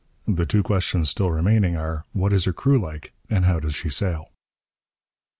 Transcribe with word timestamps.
The 0.27 0.47
two 0.47 0.63
questions 0.63 1.11
still 1.11 1.29
remaining 1.29 1.75
are: 1.75 2.05
what 2.11 2.33
is 2.33 2.45
her 2.45 2.53
crew 2.53 2.79
like, 2.79 3.13
and 3.29 3.45
how 3.45 3.59
does 3.59 3.75
she 3.75 3.89
sail? 3.89 4.29